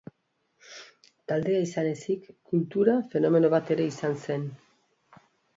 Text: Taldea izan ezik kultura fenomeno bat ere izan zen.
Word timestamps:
Taldea 1.31 1.59
izan 1.65 1.89
ezik 1.91 2.25
kultura 2.53 2.97
fenomeno 3.15 3.55
bat 3.57 3.73
ere 3.77 3.89
izan 3.93 4.21
zen. 4.27 4.49